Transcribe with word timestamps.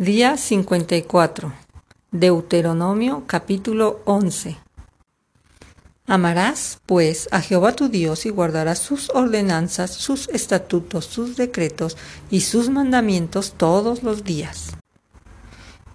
Día 0.00 0.38
54. 0.38 1.52
Deuteronomio 2.10 3.24
capítulo 3.26 4.00
11. 4.06 4.56
Amarás, 6.06 6.80
pues, 6.86 7.28
a 7.32 7.42
Jehová 7.42 7.76
tu 7.76 7.90
Dios 7.90 8.24
y 8.24 8.30
guardarás 8.30 8.78
sus 8.78 9.10
ordenanzas, 9.10 9.90
sus 9.90 10.30
estatutos, 10.30 11.04
sus 11.04 11.36
decretos 11.36 11.98
y 12.30 12.40
sus 12.40 12.70
mandamientos 12.70 13.52
todos 13.58 14.02
los 14.02 14.24
días. 14.24 14.70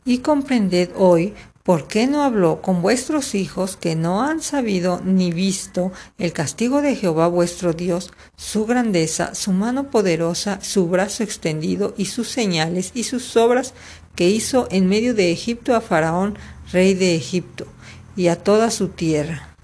Y 0.05 0.19
comprended 0.19 0.91
hoy 0.95 1.33
¿Por 1.65 1.87
qué 1.87 2.05
no 2.05 2.21
habló 2.21 2.61
con 2.61 2.83
vuestros 2.83 3.33
hijos 3.33 3.75
que 3.75 3.95
no 3.95 4.21
han 4.21 4.39
sabido 4.39 5.01
ni 5.03 5.31
visto 5.31 5.91
el 6.19 6.31
castigo 6.31 6.83
de 6.83 6.95
Jehová 6.95 7.27
vuestro 7.27 7.73
Dios, 7.73 8.11
su 8.37 8.67
grandeza, 8.67 9.33
su 9.33 9.51
mano 9.51 9.89
poderosa, 9.89 10.59
su 10.61 10.87
brazo 10.87 11.23
extendido 11.23 11.95
y 11.97 12.05
sus 12.05 12.29
señales 12.29 12.91
y 12.93 13.05
sus 13.05 13.35
obras 13.35 13.73
que 14.13 14.29
hizo 14.29 14.67
en 14.69 14.87
medio 14.87 15.15
de 15.15 15.31
Egipto 15.31 15.75
a 15.75 15.81
Faraón, 15.81 16.37
rey 16.71 16.93
de 16.93 17.15
Egipto, 17.15 17.65
y 18.15 18.27
a 18.27 18.35
toda 18.35 18.69
su 18.69 18.89
tierra? 18.89 19.57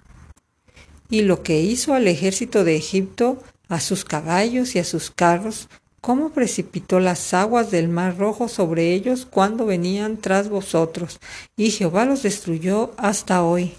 Y 1.07 1.21
lo 1.21 1.43
que 1.43 1.61
hizo 1.61 1.93
al 1.93 2.07
ejército 2.07 2.63
de 2.63 2.77
Egipto, 2.77 3.43
a 3.69 3.79
sus 3.79 4.05
caballos 4.05 4.75
y 4.75 4.79
a 4.79 4.85
sus 4.85 5.11
carros, 5.11 5.69
cómo 6.01 6.31
precipitó 6.31 6.99
las 6.99 7.33
aguas 7.33 7.69
del 7.69 7.87
mar 7.87 8.17
rojo 8.17 8.47
sobre 8.47 8.93
ellos 8.93 9.27
cuando 9.29 9.67
venían 9.67 10.17
tras 10.17 10.49
vosotros, 10.49 11.19
y 11.55 11.69
Jehová 11.69 12.05
los 12.05 12.23
destruyó 12.23 12.93
hasta 12.97 13.43
hoy. 13.43 13.75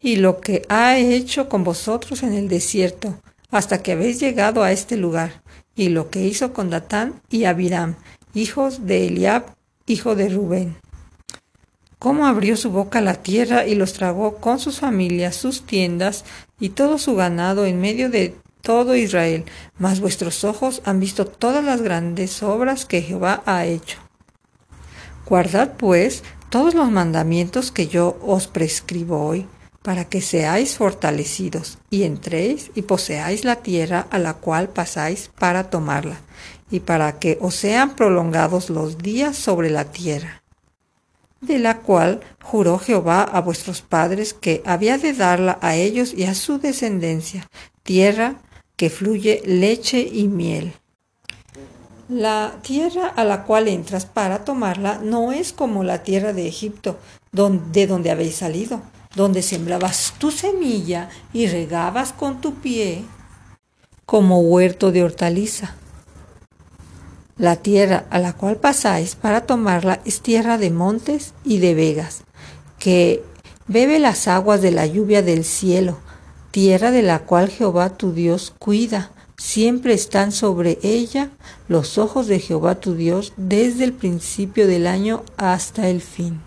Y 0.00 0.16
lo 0.16 0.40
que 0.40 0.62
ha 0.68 0.96
hecho 0.96 1.48
con 1.48 1.64
vosotros 1.64 2.22
en 2.22 2.32
el 2.32 2.48
desierto, 2.48 3.20
hasta 3.50 3.82
que 3.82 3.92
habéis 3.92 4.20
llegado 4.20 4.62
a 4.62 4.70
este 4.70 4.96
lugar, 4.96 5.42
y 5.74 5.88
lo 5.88 6.08
que 6.08 6.24
hizo 6.24 6.52
con 6.52 6.70
Datán 6.70 7.20
y 7.28 7.44
Abiram, 7.44 7.96
hijos 8.32 8.86
de 8.86 9.08
Eliab, 9.08 9.56
hijo 9.86 10.14
de 10.14 10.28
Rubén. 10.28 10.76
Cómo 11.98 12.26
abrió 12.26 12.56
su 12.56 12.70
boca 12.70 13.00
la 13.00 13.14
tierra 13.14 13.66
y 13.66 13.74
los 13.74 13.94
tragó 13.94 14.36
con 14.36 14.60
sus 14.60 14.78
familias, 14.78 15.34
sus 15.34 15.66
tiendas 15.66 16.24
y 16.60 16.68
todo 16.68 16.98
su 16.98 17.16
ganado 17.16 17.64
en 17.64 17.80
medio 17.80 18.10
de 18.10 18.36
todo 18.66 18.96
Israel, 18.96 19.44
mas 19.78 20.00
vuestros 20.00 20.42
ojos 20.42 20.82
han 20.84 20.98
visto 20.98 21.24
todas 21.24 21.64
las 21.64 21.82
grandes 21.82 22.42
obras 22.42 22.84
que 22.84 23.00
Jehová 23.00 23.44
ha 23.46 23.64
hecho. 23.64 23.98
Guardad 25.24 25.74
pues 25.76 26.24
todos 26.50 26.74
los 26.74 26.90
mandamientos 26.90 27.70
que 27.70 27.86
yo 27.86 28.18
os 28.20 28.48
prescribo 28.48 29.24
hoy, 29.24 29.46
para 29.82 30.06
que 30.06 30.20
seáis 30.20 30.76
fortalecidos, 30.76 31.78
y 31.90 32.02
entréis 32.02 32.72
y 32.74 32.82
poseáis 32.82 33.44
la 33.44 33.54
tierra 33.62 34.08
a 34.10 34.18
la 34.18 34.34
cual 34.34 34.68
pasáis 34.68 35.30
para 35.38 35.70
tomarla, 35.70 36.18
y 36.68 36.80
para 36.80 37.20
que 37.20 37.38
os 37.40 37.54
sean 37.54 37.94
prolongados 37.94 38.68
los 38.68 38.98
días 38.98 39.36
sobre 39.36 39.70
la 39.70 39.84
tierra, 39.92 40.42
de 41.40 41.60
la 41.60 41.78
cual 41.82 42.20
juró 42.42 42.80
Jehová 42.80 43.22
a 43.22 43.40
vuestros 43.40 43.80
padres 43.80 44.34
que 44.34 44.60
había 44.66 44.98
de 44.98 45.12
darla 45.12 45.56
a 45.62 45.76
ellos 45.76 46.12
y 46.12 46.24
a 46.24 46.34
su 46.34 46.58
descendencia, 46.58 47.46
tierra 47.84 48.40
que 48.76 48.90
fluye 48.90 49.42
leche 49.44 50.00
y 50.00 50.28
miel. 50.28 50.74
La 52.08 52.58
tierra 52.62 53.08
a 53.08 53.24
la 53.24 53.44
cual 53.44 53.66
entras 53.66 54.06
para 54.06 54.44
tomarla 54.44 55.00
no 55.02 55.32
es 55.32 55.52
como 55.52 55.82
la 55.82 56.04
tierra 56.04 56.32
de 56.32 56.46
Egipto, 56.46 56.98
de 57.32 57.86
donde 57.86 58.10
habéis 58.10 58.36
salido, 58.36 58.80
donde 59.16 59.42
sembrabas 59.42 60.14
tu 60.18 60.30
semilla 60.30 61.08
y 61.32 61.48
regabas 61.48 62.12
con 62.12 62.40
tu 62.40 62.54
pie 62.54 63.04
como 64.04 64.40
huerto 64.40 64.92
de 64.92 65.02
hortaliza. 65.02 65.74
La 67.36 67.56
tierra 67.56 68.06
a 68.10 68.18
la 68.18 68.34
cual 68.34 68.56
pasáis 68.56 69.16
para 69.16 69.42
tomarla 69.42 70.00
es 70.04 70.20
tierra 70.20 70.56
de 70.58 70.70
montes 70.70 71.34
y 71.44 71.58
de 71.58 71.74
vegas, 71.74 72.22
que 72.78 73.22
bebe 73.66 73.98
las 73.98 74.28
aguas 74.28 74.62
de 74.62 74.70
la 74.70 74.86
lluvia 74.86 75.22
del 75.22 75.44
cielo, 75.44 75.98
tierra 76.56 76.90
de 76.90 77.02
la 77.02 77.18
cual 77.18 77.50
Jehová 77.50 77.98
tu 77.98 78.14
Dios 78.14 78.54
cuida. 78.58 79.10
Siempre 79.36 79.92
están 79.92 80.32
sobre 80.32 80.78
ella 80.82 81.28
los 81.68 81.98
ojos 81.98 82.28
de 82.28 82.40
Jehová 82.40 82.76
tu 82.76 82.94
Dios 82.94 83.34
desde 83.36 83.84
el 83.84 83.92
principio 83.92 84.66
del 84.66 84.86
año 84.86 85.22
hasta 85.36 85.90
el 85.90 86.00
fin. 86.00 86.40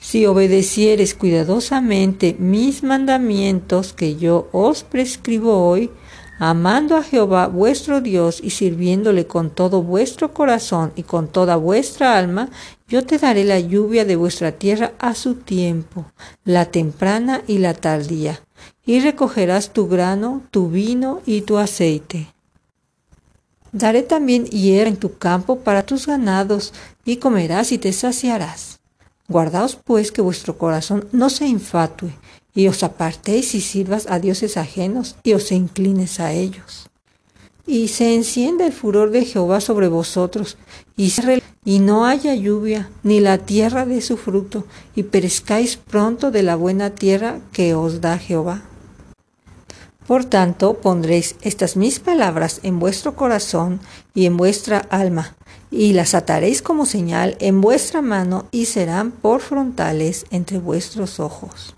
Si 0.00 0.26
obedecieres 0.26 1.16
cuidadosamente 1.16 2.36
mis 2.38 2.84
mandamientos 2.84 3.92
que 3.92 4.14
yo 4.14 4.48
os 4.52 4.84
prescribo 4.84 5.68
hoy, 5.68 5.90
amando 6.38 6.96
a 6.96 7.02
Jehová 7.02 7.48
vuestro 7.48 8.00
Dios 8.00 8.38
y 8.40 8.50
sirviéndole 8.50 9.26
con 9.26 9.50
todo 9.50 9.82
vuestro 9.82 10.32
corazón 10.32 10.92
y 10.94 11.02
con 11.02 11.26
toda 11.26 11.56
vuestra 11.56 12.16
alma, 12.16 12.48
yo 12.86 13.04
te 13.04 13.18
daré 13.18 13.42
la 13.42 13.58
lluvia 13.58 14.04
de 14.04 14.14
vuestra 14.14 14.52
tierra 14.52 14.92
a 15.00 15.16
su 15.16 15.34
tiempo, 15.34 16.04
la 16.44 16.66
temprana 16.66 17.42
y 17.48 17.58
la 17.58 17.74
tardía 17.74 18.40
y 18.84 19.00
recogerás 19.00 19.72
tu 19.72 19.88
grano, 19.88 20.42
tu 20.50 20.68
vino 20.68 21.20
y 21.24 21.42
tu 21.42 21.58
aceite. 21.58 22.28
Daré 23.72 24.02
también 24.02 24.44
hierba 24.46 24.90
en 24.90 24.96
tu 24.96 25.16
campo 25.16 25.60
para 25.60 25.84
tus 25.84 26.06
ganados, 26.06 26.74
y 27.04 27.16
comerás 27.16 27.72
y 27.72 27.78
te 27.78 27.92
saciarás. 27.92 28.80
Guardaos 29.28 29.76
pues 29.76 30.12
que 30.12 30.20
vuestro 30.20 30.58
corazón 30.58 31.08
no 31.12 31.30
se 31.30 31.46
infatue, 31.46 32.12
y 32.54 32.68
os 32.68 32.82
apartéis 32.82 33.54
y 33.54 33.60
sirvas 33.60 34.06
a 34.10 34.18
dioses 34.18 34.58
ajenos, 34.58 35.16
y 35.22 35.32
os 35.32 35.50
inclines 35.52 36.20
a 36.20 36.32
ellos. 36.32 36.90
Y 37.66 37.88
se 37.88 38.14
encienda 38.14 38.66
el 38.66 38.72
furor 38.72 39.10
de 39.10 39.24
Jehová 39.24 39.60
sobre 39.60 39.88
vosotros, 39.88 40.58
y, 40.96 41.10
y 41.64 41.78
no 41.78 42.04
haya 42.04 42.34
lluvia, 42.34 42.90
ni 43.02 43.20
la 43.20 43.38
tierra 43.38 43.86
de 43.86 44.02
su 44.02 44.18
fruto, 44.18 44.66
y 44.94 45.04
perezcáis 45.04 45.76
pronto 45.76 46.30
de 46.30 46.42
la 46.42 46.56
buena 46.56 46.90
tierra 46.90 47.40
que 47.52 47.74
os 47.74 48.02
da 48.02 48.18
Jehová. 48.18 48.64
Por 50.06 50.24
tanto, 50.24 50.74
pondréis 50.74 51.36
estas 51.42 51.76
mis 51.76 52.00
palabras 52.00 52.60
en 52.64 52.78
vuestro 52.78 53.14
corazón 53.14 53.80
y 54.14 54.26
en 54.26 54.36
vuestra 54.36 54.78
alma, 54.90 55.36
y 55.70 55.92
las 55.92 56.14
ataréis 56.14 56.60
como 56.60 56.86
señal 56.86 57.36
en 57.38 57.60
vuestra 57.60 58.02
mano 58.02 58.46
y 58.50 58.66
serán 58.66 59.12
por 59.12 59.40
frontales 59.40 60.26
entre 60.30 60.58
vuestros 60.58 61.20
ojos. 61.20 61.76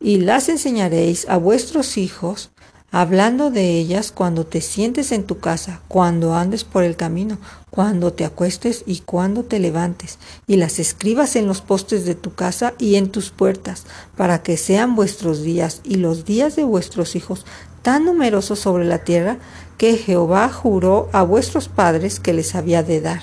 Y 0.00 0.18
las 0.18 0.48
enseñaréis 0.48 1.28
a 1.28 1.38
vuestros 1.38 1.96
hijos, 1.96 2.50
hablando 2.90 3.50
de 3.50 3.78
ellas 3.78 4.12
cuando 4.12 4.46
te 4.46 4.60
sientes 4.60 5.12
en 5.12 5.24
tu 5.24 5.38
casa, 5.38 5.82
cuando 5.88 6.34
andes 6.34 6.64
por 6.64 6.84
el 6.84 6.96
camino, 6.96 7.38
cuando 7.70 8.12
te 8.12 8.24
acuestes 8.24 8.82
y 8.86 9.00
cuando 9.00 9.44
te 9.44 9.58
levantes, 9.58 10.18
y 10.46 10.56
las 10.56 10.78
escribas 10.78 11.36
en 11.36 11.46
los 11.46 11.60
postes 11.60 12.06
de 12.06 12.14
tu 12.14 12.34
casa 12.34 12.74
y 12.78 12.96
en 12.96 13.10
tus 13.10 13.30
puertas, 13.30 13.84
para 14.16 14.42
que 14.42 14.56
sean 14.56 14.96
vuestros 14.96 15.42
días 15.42 15.80
y 15.84 15.96
los 15.96 16.24
días 16.24 16.56
de 16.56 16.64
vuestros 16.64 17.14
hijos 17.14 17.44
tan 17.82 18.04
numerosos 18.04 18.58
sobre 18.58 18.84
la 18.84 19.04
tierra 19.04 19.38
que 19.76 19.96
Jehová 19.96 20.48
juró 20.48 21.08
a 21.12 21.22
vuestros 21.22 21.68
padres 21.68 22.20
que 22.20 22.32
les 22.32 22.54
había 22.54 22.82
de 22.82 23.00
dar, 23.00 23.20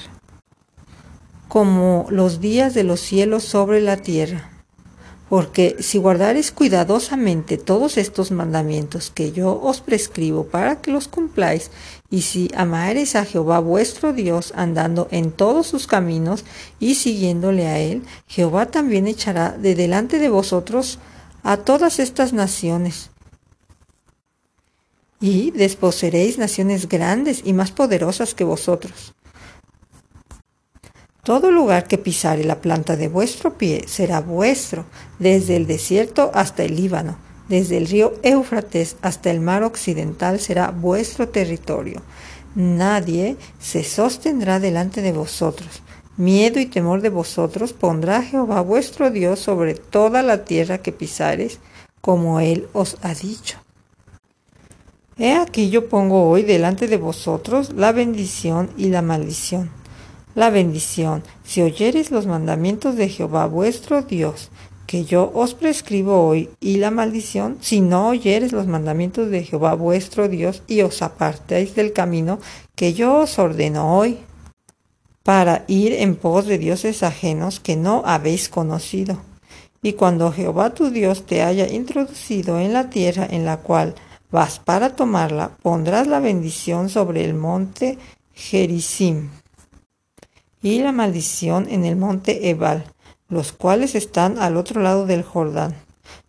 como 1.47 2.05
los 2.09 2.39
días 2.39 2.73
de 2.73 2.83
los 2.83 2.99
cielos 2.99 3.43
sobre 3.43 3.81
la 3.81 3.97
tierra 3.97 4.54
porque 5.29 5.77
si 5.79 5.97
guardares 5.97 6.51
cuidadosamente 6.51 7.57
todos 7.57 7.97
estos 7.97 8.31
mandamientos 8.31 9.09
que 9.09 9.31
yo 9.31 9.59
os 9.61 9.81
prescribo 9.81 10.45
para 10.45 10.81
que 10.81 10.91
los 10.91 11.07
cumpláis, 11.07 11.71
y 12.11 12.21
si 12.21 12.51
amares 12.55 13.15
a 13.15 13.25
Jehová 13.25 13.59
vuestro 13.59 14.13
Dios 14.13 14.53
andando 14.55 15.07
en 15.11 15.31
todos 15.31 15.67
sus 15.67 15.87
caminos 15.87 16.45
y 16.79 16.95
siguiéndole 16.95 17.67
a 17.67 17.79
él, 17.79 18.03
Jehová 18.27 18.67
también 18.67 19.07
echará 19.07 19.51
de 19.51 19.73
delante 19.73 20.19
de 20.19 20.29
vosotros 20.29 20.99
a 21.41 21.57
todas 21.57 21.99
estas 21.99 22.31
naciones. 22.31 23.09
Y 25.19 25.51
desposeréis 25.51 26.37
naciones 26.37 26.87
grandes 26.87 27.41
y 27.43 27.53
más 27.53 27.71
poderosas 27.71 28.35
que 28.35 28.43
vosotros 28.43 29.14
todo 31.25 31.49
lugar 31.49 31.87
que 31.87 31.97
pisare 31.97 32.43
la 32.43 32.61
planta 32.61 32.95
de 32.95 33.07
vuestro 33.07 33.57
pie 33.57 33.85
será 33.87 34.21
vuestro, 34.21 34.85
desde 35.17 35.55
el 35.55 35.65
desierto 35.65 36.29
hasta 36.35 36.63
el 36.63 36.75
Líbano, 36.75 37.17
desde 37.49 37.77
el 37.77 37.87
río 37.87 38.13
Éufrates 38.21 38.95
hasta 39.01 39.31
el 39.31 39.41
mar 39.41 39.63
occidental 39.63 40.39
será 40.39 40.69
vuestro 40.69 41.27
territorio. 41.27 42.03
Nadie 42.53 43.37
se 43.59 43.83
sostendrá 43.83 44.59
delante 44.59 45.01
de 45.01 45.13
vosotros. 45.13 45.81
Miedo 46.15 46.59
y 46.59 46.67
temor 46.67 47.01
de 47.01 47.09
vosotros 47.09 47.73
pondrá 47.73 48.21
Jehová 48.21 48.61
vuestro 48.61 49.09
Dios 49.09 49.39
sobre 49.39 49.73
toda 49.73 50.21
la 50.21 50.45
tierra 50.45 50.77
que 50.77 50.91
pisares, 50.91 51.57
como 52.01 52.39
él 52.39 52.67
os 52.71 52.97
ha 53.01 53.15
dicho. 53.15 53.57
He 55.17 55.33
aquí 55.33 55.71
yo 55.71 55.89
pongo 55.89 56.29
hoy 56.29 56.43
delante 56.43 56.87
de 56.87 56.97
vosotros 56.97 57.73
la 57.73 57.91
bendición 57.93 58.69
y 58.77 58.89
la 58.89 59.01
maldición 59.01 59.71
la 60.35 60.49
bendición, 60.49 61.23
si 61.45 61.61
oyeres 61.61 62.11
los 62.11 62.27
mandamientos 62.27 62.97
de 62.97 63.07
Jehová 63.07 63.47
vuestro 63.47 64.01
Dios, 64.01 64.49
que 64.85 65.05
yo 65.05 65.31
os 65.33 65.55
prescribo 65.55 66.27
hoy, 66.27 66.49
y 66.59 66.77
la 66.77 66.91
maldición, 66.91 67.57
si 67.61 67.81
no 67.81 68.09
oyeres 68.09 68.51
los 68.51 68.67
mandamientos 68.67 69.31
de 69.31 69.43
Jehová 69.43 69.73
vuestro 69.73 70.27
Dios, 70.27 70.61
y 70.67 70.81
os 70.81 71.01
apartéis 71.01 71.73
del 71.73 71.93
camino 71.93 72.39
que 72.75 72.93
yo 72.93 73.15
os 73.21 73.39
ordeno 73.39 73.97
hoy. 73.97 74.19
para 75.23 75.65
ir 75.67 75.93
en 75.93 76.15
pos 76.15 76.45
de 76.45 76.59
dioses 76.59 77.01
ajenos 77.01 77.59
que 77.59 77.75
no 77.75 78.03
habéis 78.05 78.47
conocido. 78.47 79.17
Y 79.81 79.93
cuando 79.93 80.31
Jehová 80.31 80.75
tu 80.75 80.91
Dios 80.91 81.25
te 81.25 81.41
haya 81.41 81.67
introducido 81.67 82.59
en 82.59 82.73
la 82.73 82.91
tierra 82.91 83.27
en 83.31 83.43
la 83.43 83.57
cual 83.57 83.95
vas 84.29 84.59
para 84.59 84.95
tomarla, 84.95 85.57
pondrás 85.63 86.05
la 86.05 86.19
bendición 86.19 86.89
sobre 86.89 87.25
el 87.25 87.33
monte 87.33 87.97
Gerizim 88.35 89.29
y 90.61 90.79
la 90.79 90.91
maldición 90.91 91.67
en 91.69 91.85
el 91.85 91.95
monte 91.95 92.49
Ebal, 92.49 92.85
los 93.27 93.51
cuales 93.51 93.95
están 93.95 94.39
al 94.39 94.57
otro 94.57 94.81
lado 94.81 95.05
del 95.05 95.23
Jordán, 95.23 95.75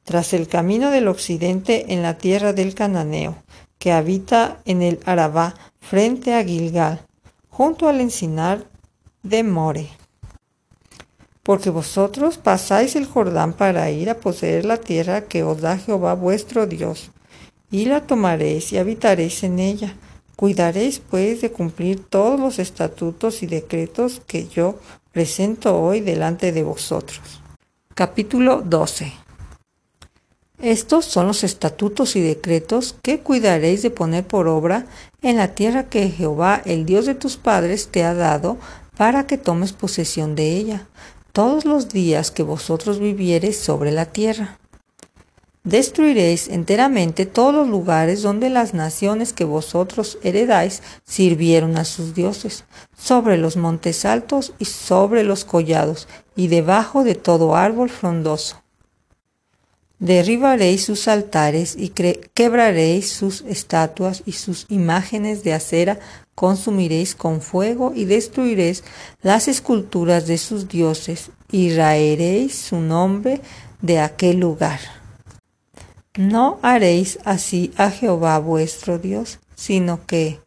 tras 0.05 0.33
el 0.33 0.49
camino 0.49 0.91
del 0.91 1.09
occidente 1.09 1.93
en 1.93 2.03
la 2.03 2.19
tierra 2.19 2.53
del 2.53 2.75
Cananeo, 2.75 3.37
que 3.79 3.93
habita 3.93 4.59
en 4.65 4.83
el 4.83 5.01
Arabá 5.05 5.55
frente 5.81 6.35
a 6.35 6.45
Gilgal, 6.45 7.05
junto 7.49 7.89
al 7.89 8.01
encinar 8.01 8.65
de 9.23 9.43
More. 9.43 9.89
Porque 11.43 11.71
vosotros 11.71 12.39
pasáis 12.39 12.97
el 12.97 13.07
Jordán 13.07 13.53
para 13.53 13.91
ir 13.91 14.11
a 14.11 14.19
poseer 14.19 14.65
la 14.65 14.79
tierra 14.79 15.23
que 15.23 15.45
os 15.45 15.61
da 15.61 15.79
Jehová 15.79 16.15
vuestro 16.15 16.67
Dios, 16.67 17.11
y 17.71 17.87
la 17.87 18.07
tomaréis 18.07 18.73
y 18.73 18.79
habitaréis 18.79 19.43
en 19.43 19.59
ella. 19.59 19.97
Cuidaréis 20.37 21.01
pues 21.01 21.41
de 21.41 21.51
cumplir 21.51 22.05
todos 22.05 22.39
los 22.39 22.59
estatutos 22.59 23.43
y 23.43 23.47
decretos 23.47 24.23
que 24.27 24.47
yo 24.47 24.79
presento 25.13 25.81
hoy 25.81 26.01
delante 26.01 26.53
de 26.53 26.63
vosotros. 26.63 27.41
Capítulo 27.95 28.63
12 28.63 29.27
estos 30.63 31.05
son 31.05 31.27
los 31.27 31.45
estatutos 31.45 32.17
y 32.17 32.23
decretos 32.23 32.97
que 33.03 33.21
cuidaréis 33.21 33.83
de 33.83 33.91
poner 33.91 34.27
por 34.27 34.49
obra 34.49 34.87
en 35.21 35.37
la 35.37 35.49
tierra 35.49 35.91
que 35.91 36.09
Jehová, 36.09 36.63
el 36.65 36.87
Dios 36.87 37.05
de 37.05 37.15
tus 37.15 37.37
padres, 37.37 37.89
te 37.89 38.05
ha 38.05 38.15
dado 38.15 38.57
para 38.97 39.27
que 39.27 39.37
tomes 39.37 39.75
posesión 39.75 40.35
de 40.35 40.57
ella, 40.57 40.87
todos 41.33 41.67
los 41.67 41.91
días 41.91 42.31
que 42.31 42.43
vosotros 42.43 42.99
viviereis 42.99 43.59
sobre 43.59 43.93
la 43.93 44.07
tierra. 44.07 44.59
Destruiréis 45.67 46.49
enteramente 46.49 47.27
todos 47.27 47.53
los 47.53 47.69
lugares 47.69 48.23
donde 48.23 48.49
las 48.49 48.73
naciones 48.73 49.35
que 49.35 49.45
vosotros 49.45 50.17
heredáis 50.23 50.81
sirvieron 51.05 51.77
a 51.77 51.85
sus 51.85 52.15
dioses, 52.15 52.65
sobre 52.97 53.37
los 53.37 53.59
montes 53.59 54.07
altos 54.07 54.55
y 54.59 54.65
sobre 54.65 55.25
los 55.25 55.45
collados, 55.45 56.09
y 56.35 56.49
debajo 56.49 57.05
de 57.05 57.15
todo 57.17 57.57
árbol 57.57 57.91
frondoso 57.91 58.63
Derribaréis 59.99 60.85
sus 60.85 61.09
altares 61.09 61.75
y 61.79 61.89
quebraréis 61.89 63.11
sus 63.11 63.41
estatuas 63.43 64.23
y 64.27 64.33
sus 64.33 64.67
imágenes 64.69 65.43
de 65.43 65.55
acera 65.55 65.99
consumiréis 66.35 67.15
con 67.15 67.41
fuego 67.41 67.93
y 67.95 68.05
destruiréis 68.05 68.85
las 69.23 69.49
esculturas 69.49 70.27
de 70.27 70.37
sus 70.37 70.69
dioses 70.69 71.31
y 71.51 71.75
raeréis 71.75 72.59
su 72.59 72.79
nombre 72.79 73.41
de 73.81 74.01
aquel 74.01 74.39
lugar. 74.39 74.96
No 76.17 76.59
haréis 76.63 77.19
así 77.25 77.73
a 77.77 77.91
Jehová 77.91 78.39
vuestro 78.39 78.99
Dios, 78.99 79.39
sino 79.55 80.07
que 80.07 80.39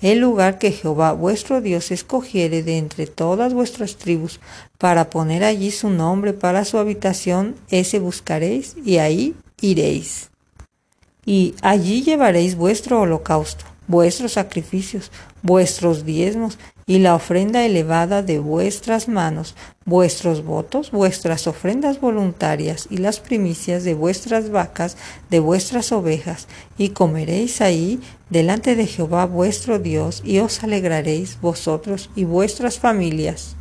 el 0.00 0.20
lugar 0.20 0.58
que 0.58 0.70
Jehová 0.70 1.12
vuestro 1.12 1.60
Dios 1.60 1.90
escogiere 1.90 2.62
de 2.62 2.78
entre 2.78 3.06
todas 3.06 3.54
vuestras 3.54 3.96
tribus 3.96 4.40
para 4.78 5.10
poner 5.10 5.42
allí 5.42 5.70
su 5.70 5.90
nombre 5.90 6.32
para 6.32 6.64
su 6.64 6.78
habitación, 6.78 7.56
ese 7.70 7.98
buscaréis 7.98 8.76
y 8.84 8.98
ahí 8.98 9.34
iréis. 9.60 10.30
Y 11.24 11.54
allí 11.62 12.02
llevaréis 12.02 12.54
vuestro 12.54 13.00
holocausto, 13.00 13.64
vuestros 13.88 14.32
sacrificios, 14.32 15.10
vuestros 15.46 16.04
diezmos 16.04 16.58
y 16.86 16.98
la 16.98 17.14
ofrenda 17.14 17.64
elevada 17.64 18.22
de 18.22 18.38
vuestras 18.38 19.08
manos, 19.08 19.54
vuestros 19.84 20.44
votos, 20.44 20.90
vuestras 20.90 21.46
ofrendas 21.46 22.00
voluntarias 22.00 22.86
y 22.90 22.98
las 22.98 23.20
primicias 23.20 23.84
de 23.84 23.94
vuestras 23.94 24.50
vacas, 24.50 24.96
de 25.30 25.40
vuestras 25.40 25.90
ovejas, 25.92 26.46
y 26.76 26.90
comeréis 26.90 27.60
ahí 27.60 28.00
delante 28.28 28.76
de 28.76 28.86
Jehová 28.86 29.24
vuestro 29.26 29.78
Dios, 29.78 30.22
y 30.24 30.40
os 30.40 30.62
alegraréis 30.62 31.40
vosotros 31.40 32.10
y 32.14 32.24
vuestras 32.24 32.78
familias 32.78 33.56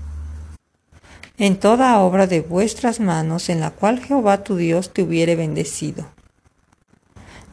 en 1.37 1.57
toda 1.57 1.99
obra 1.99 2.27
de 2.27 2.41
vuestras 2.41 2.99
manos 2.99 3.49
en 3.49 3.59
la 3.59 3.71
cual 3.71 3.99
Jehová 3.99 4.43
tu 4.43 4.55
Dios 4.55 4.93
te 4.93 5.03
hubiere 5.03 5.35
bendecido. 5.35 6.05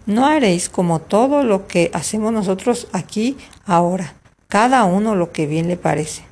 No 0.06 0.26
haréis 0.26 0.68
como 0.68 1.00
todo 1.00 1.42
lo 1.42 1.66
que 1.66 1.90
hacemos 1.92 2.32
nosotros 2.32 2.88
aquí 2.92 3.36
ahora, 3.64 4.14
cada 4.52 4.84
uno 4.84 5.14
lo 5.14 5.32
que 5.32 5.46
bien 5.46 5.66
le 5.66 5.78
parece, 5.78 6.24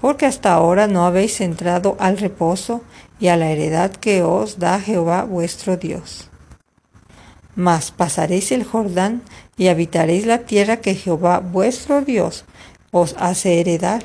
porque 0.00 0.26
hasta 0.26 0.52
ahora 0.52 0.88
no 0.88 1.06
habéis 1.06 1.40
entrado 1.40 1.96
al 2.00 2.18
reposo 2.18 2.82
y 3.20 3.28
a 3.28 3.36
la 3.36 3.52
heredad 3.52 3.92
que 3.92 4.24
os 4.24 4.58
da 4.58 4.80
Jehová 4.80 5.22
vuestro 5.22 5.76
Dios. 5.76 6.28
Mas 7.54 7.92
pasaréis 7.92 8.50
el 8.50 8.64
Jordán 8.64 9.22
y 9.56 9.68
habitaréis 9.68 10.26
la 10.26 10.38
tierra 10.38 10.78
que 10.78 10.96
Jehová 10.96 11.38
vuestro 11.38 12.02
Dios 12.02 12.46
os 12.90 13.14
hace 13.16 13.60
heredar, 13.60 14.02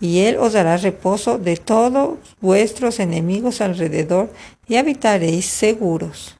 y 0.00 0.22
él 0.22 0.36
os 0.38 0.54
dará 0.54 0.76
reposo 0.76 1.38
de 1.38 1.56
todos 1.56 2.18
vuestros 2.40 2.98
enemigos 2.98 3.60
alrededor, 3.60 4.32
y 4.66 4.78
habitaréis 4.78 5.46
seguros. 5.46 6.36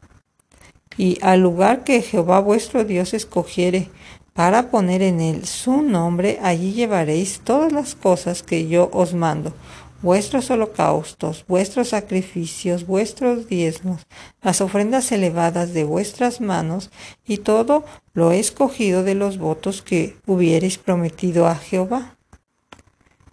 Y 0.96 1.20
al 1.22 1.42
lugar 1.42 1.84
que 1.84 2.02
Jehová 2.02 2.40
vuestro 2.40 2.82
Dios 2.82 3.14
escogiere 3.14 3.88
para 4.36 4.70
poner 4.70 5.00
en 5.00 5.20
él 5.22 5.46
su 5.46 5.80
nombre, 5.80 6.38
allí 6.42 6.74
llevaréis 6.74 7.40
todas 7.40 7.72
las 7.72 7.94
cosas 7.94 8.42
que 8.42 8.68
yo 8.68 8.90
os 8.92 9.14
mando, 9.14 9.54
vuestros 10.02 10.50
holocaustos, 10.50 11.46
vuestros 11.48 11.88
sacrificios, 11.88 12.86
vuestros 12.86 13.48
diezmos, 13.48 14.06
las 14.42 14.60
ofrendas 14.60 15.10
elevadas 15.10 15.72
de 15.72 15.84
vuestras 15.84 16.42
manos, 16.42 16.90
y 17.26 17.38
todo 17.38 17.84
lo 18.12 18.30
escogido 18.30 19.02
de 19.02 19.14
los 19.14 19.38
votos 19.38 19.80
que 19.80 20.16
hubiereis 20.26 20.76
prometido 20.76 21.46
a 21.46 21.54
Jehová. 21.54 22.16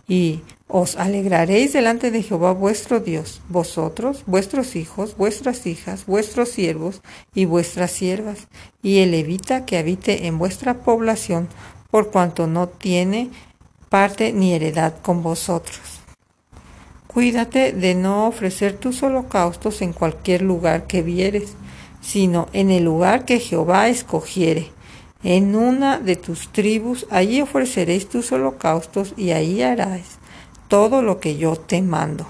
Y 0.07 0.41
os 0.75 0.97
alegraréis 0.97 1.71
delante 1.71 2.09
de 2.09 2.23
Jehová 2.23 2.51
vuestro 2.51 2.99
Dios, 2.99 3.43
vosotros, 3.47 4.23
vuestros 4.25 4.75
hijos, 4.75 5.15
vuestras 5.15 5.67
hijas, 5.67 6.07
vuestros 6.07 6.49
siervos 6.49 7.03
y 7.35 7.45
vuestras 7.45 7.91
siervas, 7.91 8.47
y 8.81 8.97
el 8.97 9.11
levita 9.11 9.65
que 9.67 9.77
habite 9.77 10.25
en 10.25 10.39
vuestra 10.39 10.73
población, 10.79 11.47
por 11.91 12.09
cuanto 12.09 12.47
no 12.47 12.69
tiene 12.69 13.29
parte 13.89 14.33
ni 14.33 14.55
heredad 14.55 14.95
con 15.03 15.21
vosotros. 15.21 16.01
Cuídate 17.05 17.71
de 17.71 17.93
no 17.93 18.27
ofrecer 18.27 18.73
tus 18.73 19.03
holocaustos 19.03 19.83
en 19.83 19.93
cualquier 19.93 20.41
lugar 20.41 20.87
que 20.87 21.03
vieres, 21.03 21.53
sino 22.01 22.47
en 22.51 22.71
el 22.71 22.83
lugar 22.83 23.25
que 23.25 23.39
Jehová 23.39 23.89
escogiere 23.89 24.71
en 25.23 25.55
una 25.55 25.99
de 25.99 26.15
tus 26.15 26.51
tribus, 26.51 27.05
allí 27.11 27.41
ofreceréis 27.41 28.09
tus 28.09 28.31
holocaustos 28.31 29.13
y 29.15 29.29
ahí 29.29 29.61
harás 29.61 30.22
todo 30.67 31.01
lo 31.01 31.19
que 31.19 31.37
yo 31.37 31.55
te 31.55 31.81
mando. 31.81 32.27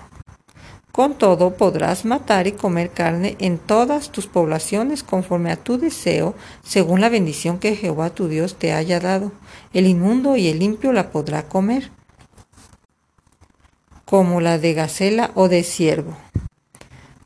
Con 0.92 1.16
todo 1.16 1.56
podrás 1.56 2.06
matar 2.06 2.46
y 2.46 2.52
comer 2.52 2.92
carne 2.92 3.36
en 3.40 3.58
todas 3.58 4.12
tus 4.12 4.28
poblaciones 4.28 5.02
conforme 5.02 5.52
a 5.52 5.56
tu 5.56 5.80
deseo, 5.80 6.36
según 6.64 7.02
la 7.02 7.10
bendición 7.10 7.58
que 7.58 7.76
Jehová 7.76 8.12
tu 8.12 8.28
Dios 8.28 8.56
te 8.56 8.74
haya 8.74 9.00
dado. 9.00 9.32
El 9.74 9.88
inmundo 9.88 10.36
y 10.36 10.50
el 10.50 10.60
limpio 10.60 10.94
la 10.94 11.10
podrá 11.10 11.50
comer, 11.50 11.90
como 14.06 14.40
la 14.40 14.60
de 14.60 14.76
gacela 14.76 15.32
o 15.34 15.50
de 15.50 15.64
ciervo. 15.64 16.16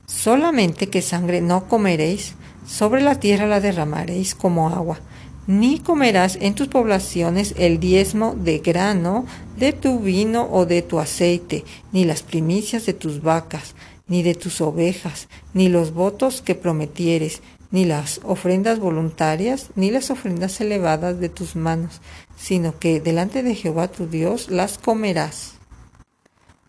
Solamente 0.06 0.88
que 0.88 1.02
sangre 1.02 1.42
no 1.42 1.68
comeréis, 1.68 2.36
sobre 2.66 3.02
la 3.02 3.16
tierra 3.16 3.48
la 3.48 3.60
derramaréis 3.60 4.34
como 4.34 4.70
agua 4.70 5.00
ni 5.48 5.80
comerás 5.80 6.38
en 6.42 6.54
tus 6.54 6.68
poblaciones 6.68 7.56
el 7.58 7.80
diezmo 7.80 8.36
de 8.36 8.60
grano 8.60 9.26
de 9.58 9.72
tu 9.74 10.00
vino 10.00 10.48
o 10.52 10.66
de 10.66 10.82
tu 10.82 11.00
aceite, 11.00 11.64
ni 11.94 12.04
las 12.04 12.22
primicias 12.22 12.86
de 12.86 12.94
tus 12.94 13.22
vacas, 13.22 13.74
ni 14.08 14.24
de 14.24 14.36
tus 14.36 14.62
ovejas, 14.62 15.30
ni 15.54 15.70
los 15.70 15.94
votos 15.94 16.42
que 16.42 16.54
prometieres, 16.54 17.42
ni 17.72 17.86
las 17.86 18.20
ofrendas 18.24 18.80
voluntarias, 18.80 19.70
ni 19.76 19.90
las 19.90 20.12
ofrendas 20.12 20.62
elevadas 20.62 21.20
de 21.20 21.30
tus 21.30 21.56
manos, 21.56 22.02
sino 22.38 22.78
que 22.78 23.00
delante 23.00 23.42
de 23.42 23.56
Jehová 23.56 23.88
tu 23.88 24.08
Dios 24.08 24.50
las 24.50 24.78
comerás. 24.78 25.54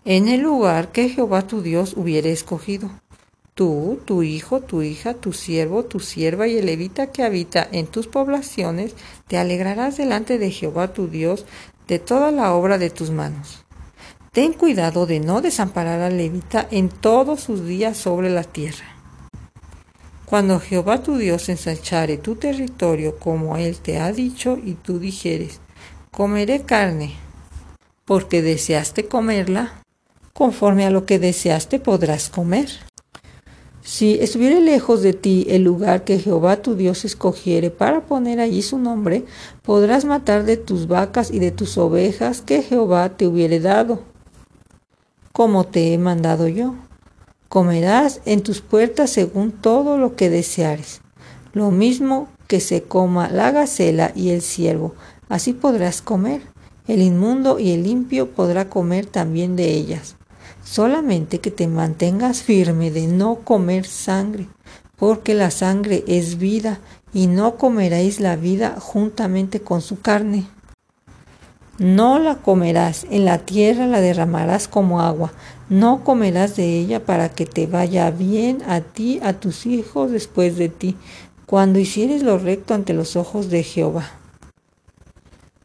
En 0.04 0.28
el 0.28 0.40
lugar 0.40 0.90
que 0.92 1.08
Jehová 1.08 1.46
tu 1.46 1.62
Dios 1.62 1.94
hubiere 1.96 2.32
escogido 2.32 2.90
Tú, 3.58 3.98
tu 4.04 4.22
hijo, 4.22 4.60
tu 4.60 4.82
hija, 4.82 5.14
tu 5.14 5.32
siervo, 5.32 5.84
tu 5.84 5.98
sierva 5.98 6.46
y 6.46 6.58
el 6.58 6.66
levita 6.66 7.08
que 7.08 7.24
habita 7.24 7.66
en 7.72 7.88
tus 7.88 8.06
poblaciones, 8.06 8.94
te 9.26 9.36
alegrarás 9.36 9.96
delante 9.96 10.38
de 10.38 10.52
Jehová 10.52 10.92
tu 10.92 11.08
Dios 11.08 11.44
de 11.88 11.98
toda 11.98 12.30
la 12.30 12.54
obra 12.54 12.78
de 12.78 12.88
tus 12.88 13.10
manos. 13.10 13.64
Ten 14.30 14.52
cuidado 14.52 15.06
de 15.06 15.18
no 15.18 15.40
desamparar 15.40 16.02
al 16.02 16.18
levita 16.18 16.68
en 16.70 16.88
todos 16.88 17.40
sus 17.40 17.66
días 17.66 17.96
sobre 17.96 18.30
la 18.30 18.44
tierra. 18.44 18.94
Cuando 20.24 20.60
Jehová 20.60 21.02
tu 21.02 21.16
Dios 21.16 21.48
ensanchare 21.48 22.16
tu 22.16 22.36
territorio 22.36 23.18
como 23.18 23.56
él 23.56 23.78
te 23.78 23.98
ha 23.98 24.12
dicho 24.12 24.56
y 24.56 24.74
tú 24.74 25.00
dijeres, 25.00 25.58
comeré 26.12 26.62
carne, 26.62 27.16
porque 28.04 28.40
deseaste 28.40 29.08
comerla, 29.08 29.82
conforme 30.32 30.86
a 30.86 30.90
lo 30.90 31.06
que 31.06 31.18
deseaste 31.18 31.80
podrás 31.80 32.28
comer. 32.28 32.68
Si 33.90 34.18
estuviere 34.20 34.60
lejos 34.60 35.00
de 35.00 35.14
ti 35.14 35.46
el 35.48 35.62
lugar 35.62 36.04
que 36.04 36.18
Jehová 36.18 36.60
tu 36.60 36.74
Dios 36.74 37.06
escogiere 37.06 37.70
para 37.70 38.02
poner 38.02 38.38
allí 38.38 38.60
su 38.60 38.78
nombre, 38.78 39.24
podrás 39.62 40.04
matar 40.04 40.44
de 40.44 40.58
tus 40.58 40.88
vacas 40.88 41.30
y 41.30 41.38
de 41.38 41.52
tus 41.52 41.78
ovejas 41.78 42.42
que 42.42 42.60
Jehová 42.62 43.16
te 43.16 43.26
hubiere 43.26 43.60
dado, 43.60 44.02
como 45.32 45.64
te 45.64 45.94
he 45.94 45.98
mandado 45.98 46.48
yo. 46.48 46.74
Comerás 47.48 48.20
en 48.26 48.42
tus 48.42 48.60
puertas 48.60 49.08
según 49.08 49.52
todo 49.52 49.96
lo 49.96 50.16
que 50.16 50.28
deseares, 50.28 51.00
lo 51.54 51.70
mismo 51.70 52.28
que 52.46 52.60
se 52.60 52.82
coma 52.82 53.30
la 53.30 53.52
gacela 53.52 54.12
y 54.14 54.28
el 54.28 54.42
ciervo, 54.42 54.96
así 55.30 55.54
podrás 55.54 56.02
comer. 56.02 56.42
El 56.86 57.00
inmundo 57.00 57.58
y 57.58 57.70
el 57.70 57.84
limpio 57.84 58.32
podrá 58.32 58.68
comer 58.68 59.06
también 59.06 59.56
de 59.56 59.70
ellas 59.70 60.17
solamente 60.70 61.38
que 61.40 61.50
te 61.50 61.66
mantengas 61.66 62.42
firme 62.42 62.90
de 62.90 63.06
no 63.06 63.36
comer 63.36 63.86
sangre, 63.86 64.48
porque 64.96 65.34
la 65.34 65.50
sangre 65.50 66.04
es 66.06 66.38
vida, 66.38 66.80
y 67.14 67.26
no 67.26 67.56
comeréis 67.56 68.20
la 68.20 68.36
vida 68.36 68.76
juntamente 68.78 69.60
con 69.60 69.80
su 69.80 70.00
carne. 70.00 70.44
No 71.78 72.18
la 72.18 72.36
comerás, 72.36 73.06
en 73.10 73.24
la 73.24 73.38
tierra 73.38 73.86
la 73.86 74.02
derramarás 74.02 74.68
como 74.68 75.00
agua, 75.00 75.32
no 75.70 76.04
comerás 76.04 76.56
de 76.56 76.78
ella 76.78 77.06
para 77.06 77.30
que 77.30 77.46
te 77.46 77.66
vaya 77.66 78.10
bien 78.10 78.62
a 78.66 78.80
ti, 78.80 79.20
a 79.22 79.32
tus 79.32 79.64
hijos 79.64 80.10
después 80.10 80.56
de 80.58 80.68
ti, 80.68 80.96
cuando 81.46 81.78
hicieres 81.78 82.22
lo 82.22 82.38
recto 82.38 82.74
ante 82.74 82.92
los 82.92 83.16
ojos 83.16 83.48
de 83.48 83.62
Jehová. 83.62 84.10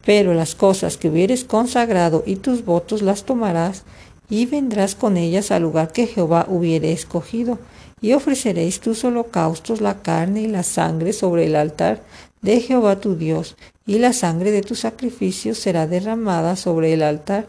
Pero 0.05 0.33
las 0.33 0.55
cosas 0.55 0.95
que 0.95 1.09
hubieres 1.09 1.43
consagrado 1.43 2.23
y 2.25 2.37
tus 2.37 2.63
votos 2.63 3.01
las 3.01 3.23
tomarás, 3.23 3.83
y 4.29 4.45
vendrás 4.45 4.95
con 4.95 5.17
ellas 5.17 5.51
al 5.51 5.63
lugar 5.63 5.91
que 5.91 6.07
Jehová 6.07 6.45
hubiere 6.49 6.91
escogido, 6.91 7.59
y 8.01 8.13
ofreceréis 8.13 8.81
tus 8.81 9.03
holocaustos, 9.05 9.79
la 9.79 10.01
carne 10.01 10.41
y 10.41 10.47
la 10.47 10.63
sangre 10.63 11.13
sobre 11.13 11.45
el 11.45 11.55
altar 11.55 12.01
de 12.41 12.59
Jehová 12.59 12.99
tu 12.99 13.15
Dios, 13.15 13.55
y 13.85 13.99
la 13.99 14.11
sangre 14.11 14.51
de 14.51 14.61
tus 14.61 14.79
sacrificios 14.81 15.57
será 15.57 15.87
derramada 15.87 16.55
sobre 16.55 16.93
el 16.93 17.01
altar 17.01 17.47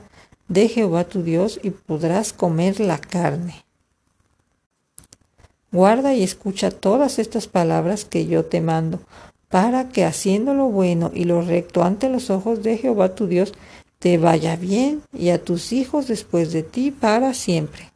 de 0.48 0.68
Jehová 0.68 1.04
tu 1.04 1.22
Dios, 1.22 1.58
y 1.62 1.70
podrás 1.70 2.32
comer 2.32 2.80
la 2.80 2.98
carne. 2.98 3.64
Guarda 5.72 6.14
y 6.14 6.22
escucha 6.22 6.70
todas 6.70 7.18
estas 7.18 7.48
palabras 7.48 8.04
que 8.04 8.26
yo 8.26 8.44
te 8.44 8.60
mando, 8.60 9.00
para 9.48 9.88
que 9.88 10.04
haciendo 10.04 10.54
lo 10.54 10.66
bueno 10.66 11.10
y 11.12 11.24
lo 11.24 11.42
recto 11.42 11.82
ante 11.82 12.08
los 12.08 12.30
ojos 12.30 12.62
de 12.62 12.76
Jehová 12.76 13.16
tu 13.16 13.26
Dios, 13.26 13.54
te 14.04 14.18
vaya 14.18 14.54
bien 14.56 15.00
y 15.14 15.30
a 15.30 15.42
tus 15.42 15.72
hijos 15.72 16.08
después 16.08 16.52
de 16.52 16.62
ti 16.62 16.90
para 16.90 17.32
siempre. 17.32 17.90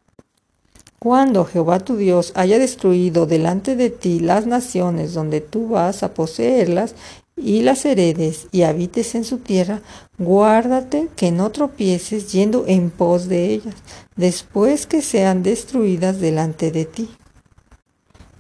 Cuando 0.99 1.45
Jehová 1.45 1.81
tu 1.81 1.99
Dios 1.99 2.33
haya 2.35 2.59
destruido 2.59 3.27
delante 3.27 3.77
de 3.77 3.91
ti 3.91 4.19
las 4.19 4.47
naciones 4.47 5.13
donde 5.13 5.43
tú 5.43 5.69
vas 5.69 6.03
a 6.03 6.15
poseerlas 6.15 6.95
y 7.37 7.61
las 7.61 7.85
heredes 7.85 8.49
y 8.53 8.63
habites 8.63 9.15
en 9.17 9.27
su 9.27 9.37
tierra, 9.37 9.83
guárdate 10.17 11.11
que 11.15 11.31
no 11.31 11.51
tropieces 11.51 12.33
yendo 12.33 12.65
en 12.67 12.89
pos 12.89 13.29
de 13.29 13.53
ellas, 13.53 13.75
después 14.17 14.87
que 14.87 15.03
sean 15.03 15.43
destruidas 15.43 16.21
delante 16.21 16.71
de 16.71 16.87
ti. 16.87 17.11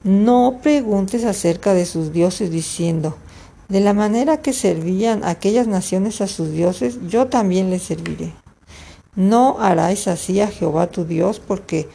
No 0.04 0.60
preguntes 0.62 1.22
acerca 1.24 1.74
de 1.74 1.84
sus 1.84 2.14
dioses 2.14 2.50
diciendo, 2.50 3.18
de 3.68 3.80
la 3.80 3.92
manera 3.92 4.40
que 4.40 4.52
servían 4.52 5.24
aquellas 5.24 5.66
naciones 5.66 6.20
a 6.20 6.26
sus 6.26 6.52
dioses, 6.52 6.98
yo 7.08 7.26
también 7.26 7.70
les 7.70 7.82
serviré. 7.82 8.32
No 9.14 9.56
haráis 9.60 10.08
así 10.08 10.40
a 10.40 10.48
Jehová 10.48 10.86
tu 10.86 11.04
Dios, 11.04 11.38
porque 11.38 11.88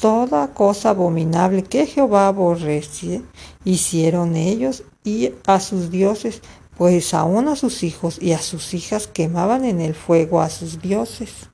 toda 0.00 0.54
cosa 0.54 0.90
abominable 0.90 1.64
que 1.64 1.86
Jehová 1.86 2.28
aborrece, 2.28 3.22
hicieron 3.64 4.36
ellos 4.36 4.84
y 5.04 5.32
a 5.46 5.60
sus 5.60 5.90
dioses, 5.90 6.40
pues 6.78 7.12
aún 7.12 7.48
a 7.48 7.56
sus 7.56 7.82
hijos 7.82 8.18
y 8.22 8.32
a 8.32 8.38
sus 8.38 8.72
hijas 8.72 9.06
quemaban 9.06 9.64
en 9.64 9.80
el 9.80 9.94
fuego 9.94 10.40
a 10.40 10.48
sus 10.48 10.80
dioses. 10.80 11.50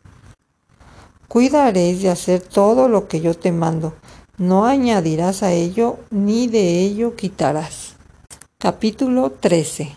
Cuidaréis 1.26 2.02
de 2.02 2.10
hacer 2.10 2.40
todo 2.42 2.88
lo 2.88 3.08
que 3.08 3.20
yo 3.20 3.34
te 3.34 3.50
mando, 3.50 3.94
no 4.36 4.66
añadirás 4.66 5.42
a 5.42 5.52
ello, 5.52 5.98
ni 6.10 6.46
de 6.46 6.80
ello 6.80 7.16
quitarás. 7.16 7.93
Capítulo 8.58 9.30
13 9.30 9.94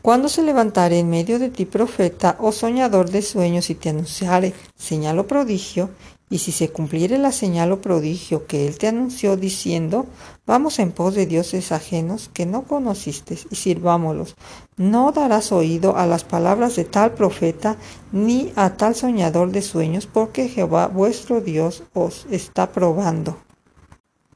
Cuando 0.00 0.30
se 0.30 0.42
levantare 0.42 0.98
en 0.98 1.10
medio 1.10 1.38
de 1.38 1.50
ti 1.50 1.66
profeta 1.66 2.36
o 2.40 2.52
soñador 2.52 3.10
de 3.10 3.20
sueños 3.20 3.68
y 3.68 3.74
te 3.74 3.90
anunciare 3.90 4.54
señal 4.76 5.18
o 5.18 5.26
prodigio, 5.26 5.90
y 6.30 6.38
si 6.38 6.52
se 6.52 6.70
cumpliere 6.70 7.18
la 7.18 7.32
señal 7.32 7.72
o 7.72 7.82
prodigio 7.82 8.46
que 8.46 8.66
él 8.66 8.78
te 8.78 8.88
anunció 8.88 9.36
diciendo, 9.36 10.06
vamos 10.46 10.78
en 10.78 10.90
pos 10.90 11.14
de 11.14 11.26
dioses 11.26 11.70
ajenos 11.70 12.30
que 12.32 12.46
no 12.46 12.62
conociste 12.62 13.36
y 13.50 13.56
sirvámoslos, 13.56 14.36
no 14.78 15.12
darás 15.12 15.52
oído 15.52 15.98
a 15.98 16.06
las 16.06 16.24
palabras 16.24 16.76
de 16.76 16.84
tal 16.84 17.12
profeta 17.12 17.76
ni 18.10 18.52
a 18.56 18.70
tal 18.76 18.94
soñador 18.94 19.50
de 19.50 19.60
sueños, 19.60 20.06
porque 20.06 20.48
Jehová 20.48 20.86
vuestro 20.86 21.42
Dios 21.42 21.82
os 21.92 22.26
está 22.30 22.72
probando 22.72 23.36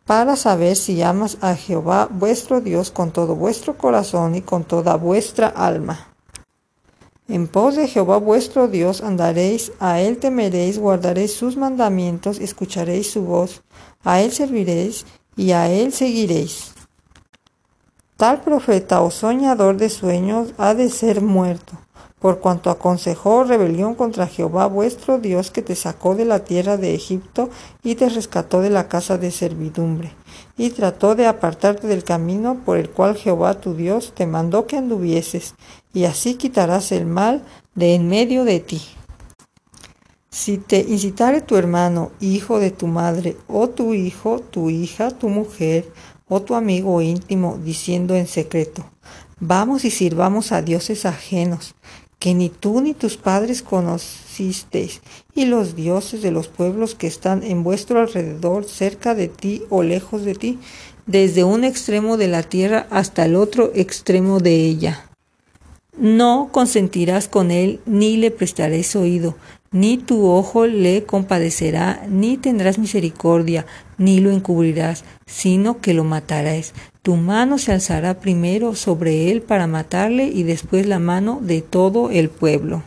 para 0.08 0.36
saber 0.36 0.74
si 0.74 1.02
amas 1.02 1.36
a 1.42 1.54
Jehová 1.54 2.08
vuestro 2.10 2.62
Dios 2.62 2.90
con 2.90 3.10
todo 3.10 3.36
vuestro 3.36 3.76
corazón 3.76 4.36
y 4.36 4.40
con 4.40 4.64
toda 4.64 4.96
vuestra 4.96 5.48
alma. 5.48 6.08
En 7.28 7.46
pos 7.46 7.76
de 7.76 7.86
Jehová 7.86 8.16
vuestro 8.16 8.68
Dios 8.68 9.02
andaréis, 9.02 9.70
a 9.80 10.00
él 10.00 10.16
temeréis, 10.16 10.78
guardaréis 10.78 11.34
sus 11.34 11.58
mandamientos, 11.58 12.40
escucharéis 12.40 13.10
su 13.10 13.20
voz, 13.24 13.60
a 14.02 14.22
él 14.22 14.32
serviréis 14.32 15.04
y 15.36 15.50
a 15.50 15.70
él 15.70 15.92
seguiréis. 15.92 16.72
Tal 18.16 18.40
profeta 18.40 19.02
o 19.02 19.10
soñador 19.10 19.76
de 19.76 19.90
sueños 19.90 20.54
ha 20.56 20.72
de 20.72 20.88
ser 20.88 21.20
muerto 21.20 21.74
por 22.18 22.40
cuanto 22.40 22.70
aconsejó 22.70 23.44
rebelión 23.44 23.94
contra 23.94 24.26
Jehová 24.26 24.66
vuestro 24.66 25.18
Dios 25.18 25.50
que 25.50 25.62
te 25.62 25.76
sacó 25.76 26.14
de 26.14 26.24
la 26.24 26.40
tierra 26.40 26.76
de 26.76 26.94
Egipto 26.94 27.48
y 27.82 27.94
te 27.94 28.08
rescató 28.08 28.60
de 28.60 28.70
la 28.70 28.88
casa 28.88 29.18
de 29.18 29.30
servidumbre, 29.30 30.12
y 30.56 30.70
trató 30.70 31.14
de 31.14 31.26
apartarte 31.26 31.86
del 31.86 32.04
camino 32.04 32.56
por 32.64 32.76
el 32.76 32.90
cual 32.90 33.16
Jehová 33.16 33.60
tu 33.60 33.74
Dios 33.74 34.12
te 34.14 34.26
mandó 34.26 34.66
que 34.66 34.76
anduvieses, 34.76 35.54
y 35.92 36.04
así 36.04 36.34
quitarás 36.34 36.92
el 36.92 37.06
mal 37.06 37.42
de 37.74 37.94
en 37.94 38.08
medio 38.08 38.44
de 38.44 38.60
ti. 38.60 38.82
Si 40.30 40.58
te 40.58 40.80
incitare 40.80 41.40
tu 41.40 41.56
hermano, 41.56 42.10
hijo 42.20 42.58
de 42.58 42.70
tu 42.70 42.86
madre, 42.86 43.36
o 43.48 43.68
tu 43.70 43.94
hijo, 43.94 44.40
tu 44.40 44.70
hija, 44.70 45.10
tu 45.10 45.28
mujer, 45.28 45.90
o 46.28 46.42
tu 46.42 46.54
amigo 46.54 47.00
íntimo, 47.00 47.58
diciendo 47.64 48.14
en 48.14 48.26
secreto, 48.26 48.84
Vamos 49.40 49.84
y 49.84 49.92
sirvamos 49.92 50.50
a 50.50 50.62
dioses 50.62 51.06
ajenos, 51.06 51.76
que 52.18 52.34
ni 52.34 52.48
tú 52.48 52.80
ni 52.80 52.94
tus 52.94 53.16
padres 53.16 53.62
conocisteis, 53.62 55.00
y 55.34 55.46
los 55.46 55.76
dioses 55.76 56.22
de 56.22 56.30
los 56.30 56.48
pueblos 56.48 56.94
que 56.94 57.06
están 57.06 57.42
en 57.42 57.62
vuestro 57.62 58.00
alrededor, 58.00 58.64
cerca 58.64 59.14
de 59.14 59.28
ti 59.28 59.62
o 59.70 59.82
lejos 59.82 60.24
de 60.24 60.34
ti, 60.34 60.58
desde 61.06 61.44
un 61.44 61.64
extremo 61.64 62.16
de 62.16 62.28
la 62.28 62.42
tierra 62.42 62.86
hasta 62.90 63.24
el 63.24 63.36
otro 63.36 63.70
extremo 63.74 64.40
de 64.40 64.56
ella. 64.56 65.07
No 66.00 66.50
consentirás 66.52 67.26
con 67.26 67.50
él, 67.50 67.80
ni 67.84 68.16
le 68.16 68.30
prestaréis 68.30 68.94
oído, 68.94 69.34
ni 69.72 69.98
tu 69.98 70.26
ojo 70.26 70.64
le 70.64 71.02
compadecerá, 71.02 72.06
ni 72.08 72.36
tendrás 72.36 72.78
misericordia, 72.78 73.66
ni 73.96 74.20
lo 74.20 74.30
encubrirás, 74.30 75.02
sino 75.26 75.80
que 75.80 75.94
lo 75.94 76.04
matarás. 76.04 76.72
Tu 77.02 77.16
mano 77.16 77.58
se 77.58 77.72
alzará 77.72 78.20
primero 78.20 78.76
sobre 78.76 79.32
él 79.32 79.42
para 79.42 79.66
matarle 79.66 80.26
y 80.26 80.44
después 80.44 80.86
la 80.86 81.00
mano 81.00 81.40
de 81.42 81.62
todo 81.62 82.10
el 82.10 82.28
pueblo. 82.28 82.84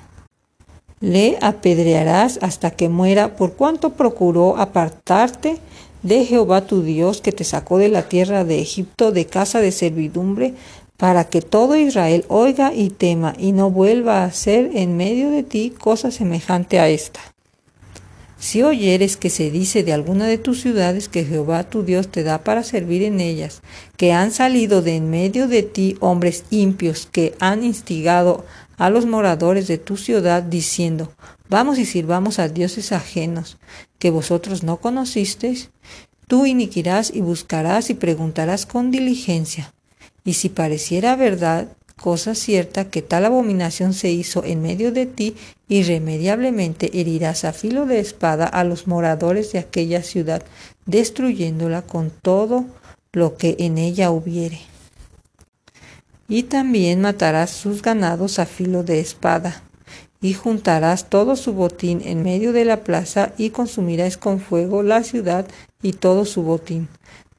Le 1.01 1.37
apedrearás 1.41 2.39
hasta 2.41 2.71
que 2.71 2.87
muera 2.87 3.35
por 3.35 3.53
cuanto 3.53 3.89
procuró 3.89 4.55
apartarte 4.55 5.57
de 6.03 6.25
Jehová 6.25 6.61
tu 6.61 6.81
Dios 6.81 7.21
que 7.21 7.31
te 7.31 7.43
sacó 7.43 7.77
de 7.77 7.89
la 7.89 8.03
tierra 8.03 8.43
de 8.43 8.59
Egipto 8.59 9.11
de 9.11 9.25
casa 9.25 9.59
de 9.59 9.71
servidumbre 9.71 10.55
para 11.01 11.23
que 11.23 11.41
todo 11.41 11.75
Israel 11.75 12.25
oiga 12.27 12.75
y 12.75 12.91
tema 12.91 13.33
y 13.39 13.53
no 13.53 13.71
vuelva 13.71 14.21
a 14.21 14.25
hacer 14.25 14.69
en 14.75 14.97
medio 14.97 15.31
de 15.31 15.41
ti 15.41 15.73
cosa 15.75 16.11
semejante 16.11 16.79
a 16.79 16.89
esta. 16.89 17.21
Si 18.37 18.61
oyeres 18.61 19.17
que 19.17 19.31
se 19.31 19.49
dice 19.49 19.81
de 19.81 19.93
alguna 19.93 20.27
de 20.27 20.37
tus 20.37 20.61
ciudades 20.61 21.09
que 21.09 21.25
Jehová 21.25 21.63
tu 21.63 21.81
Dios 21.81 22.09
te 22.09 22.21
da 22.21 22.43
para 22.43 22.61
servir 22.61 23.01
en 23.01 23.19
ellas, 23.19 23.63
que 23.97 24.13
han 24.13 24.29
salido 24.29 24.83
de 24.83 24.95
en 24.95 25.09
medio 25.09 25.47
de 25.47 25.63
ti 25.63 25.97
hombres 26.01 26.43
impios 26.51 27.07
que 27.11 27.33
han 27.39 27.63
instigado 27.63 28.45
a 28.77 28.91
los 28.91 29.07
moradores 29.07 29.67
de 29.67 29.79
tu 29.79 29.97
ciudad 29.97 30.43
diciendo, 30.43 31.11
vamos 31.49 31.79
y 31.79 31.85
sirvamos 31.85 32.37
a 32.37 32.47
dioses 32.47 32.91
ajenos 32.91 33.57
que 33.97 34.11
vosotros 34.11 34.61
no 34.61 34.77
conocisteis, 34.77 35.71
tú 36.27 36.45
iniquirás 36.45 37.11
y 37.11 37.21
buscarás 37.21 37.89
y 37.89 37.95
preguntarás 37.95 38.67
con 38.67 38.91
diligencia 38.91 39.73
y 40.23 40.33
si 40.33 40.49
pareciera 40.49 41.15
verdad, 41.15 41.67
cosa 42.01 42.35
cierta 42.35 42.89
que 42.89 43.01
tal 43.01 43.25
abominación 43.25 43.93
se 43.93 44.09
hizo 44.09 44.43
en 44.43 44.61
medio 44.61 44.91
de 44.91 45.05
ti, 45.05 45.35
irremediablemente 45.67 46.99
herirás 46.99 47.45
a 47.45 47.53
filo 47.53 47.85
de 47.85 47.99
espada 47.99 48.45
a 48.45 48.63
los 48.63 48.87
moradores 48.87 49.51
de 49.51 49.59
aquella 49.59 50.03
ciudad, 50.03 50.43
destruyéndola 50.85 51.83
con 51.83 52.09
todo 52.09 52.65
lo 53.13 53.37
que 53.37 53.55
en 53.59 53.77
ella 53.77 54.11
hubiere. 54.11 54.61
Y 56.27 56.43
también 56.43 57.01
matarás 57.01 57.51
sus 57.51 57.81
ganados 57.81 58.39
a 58.39 58.45
filo 58.45 58.83
de 58.83 58.99
espada, 58.99 59.63
y 60.21 60.33
juntarás 60.33 61.09
todo 61.09 61.35
su 61.35 61.53
botín 61.53 62.01
en 62.05 62.23
medio 62.23 62.53
de 62.53 62.65
la 62.65 62.83
plaza, 62.83 63.33
y 63.37 63.49
consumirás 63.49 64.17
con 64.17 64.39
fuego 64.39 64.81
la 64.81 65.03
ciudad 65.03 65.45
y 65.81 65.93
todo 65.93 66.25
su 66.25 66.43
botín 66.43 66.87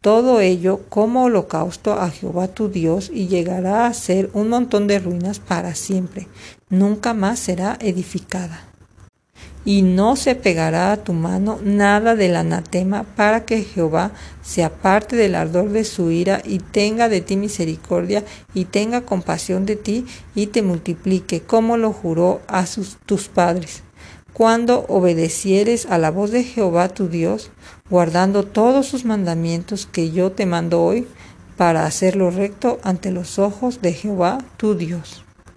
todo 0.02 0.40
ello 0.40 0.80
como 0.88 1.24
holocausto 1.24 1.92
a 1.92 2.10
Jehová 2.10 2.48
tu 2.48 2.68
Dios 2.68 3.08
y 3.14 3.28
llegará 3.28 3.86
a 3.86 3.94
ser 3.94 4.30
un 4.34 4.48
montón 4.48 4.88
de 4.88 4.98
ruinas 4.98 5.38
para 5.38 5.76
siempre, 5.76 6.26
nunca 6.68 7.14
más 7.14 7.38
será 7.38 7.78
edificada. 7.80 8.64
Y 9.64 9.82
no 9.82 10.16
se 10.16 10.34
pegará 10.34 10.90
a 10.90 10.96
tu 10.96 11.12
mano 11.12 11.60
nada 11.62 12.16
del 12.16 12.34
anatema 12.34 13.04
para 13.04 13.44
que 13.44 13.62
Jehová 13.62 14.10
se 14.42 14.64
aparte 14.64 15.14
del 15.14 15.36
ardor 15.36 15.70
de 15.70 15.84
su 15.84 16.10
ira 16.10 16.42
y 16.44 16.58
tenga 16.58 17.08
de 17.08 17.20
ti 17.20 17.36
misericordia 17.36 18.24
y 18.54 18.64
tenga 18.64 19.02
compasión 19.02 19.64
de 19.64 19.76
ti 19.76 20.04
y 20.34 20.48
te 20.48 20.62
multiplique 20.62 21.42
como 21.42 21.76
lo 21.76 21.92
juró 21.92 22.40
a 22.48 22.66
tus 23.06 23.28
padres 23.28 23.84
cuando 24.32 24.86
obedecieres 24.88 25.86
a 25.86 25.98
la 25.98 26.10
voz 26.10 26.30
de 26.30 26.44
Jehová 26.44 26.88
tu 26.88 27.08
Dios, 27.08 27.50
guardando 27.90 28.44
todos 28.44 28.86
sus 28.86 29.04
mandamientos 29.04 29.86
que 29.86 30.10
yo 30.10 30.32
te 30.32 30.46
mando 30.46 30.82
hoy, 30.82 31.06
para 31.56 31.84
hacerlo 31.84 32.30
recto 32.30 32.80
ante 32.82 33.10
los 33.10 33.38
ojos 33.38 33.82
de 33.82 33.92
Jehová 33.92 34.38
tu 34.56 34.74
Dios. 34.74 35.24